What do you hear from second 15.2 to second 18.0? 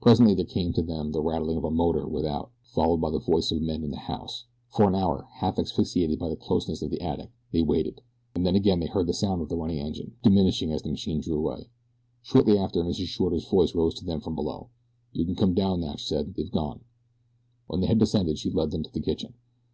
ken come down now," she said, "they've gone." When they had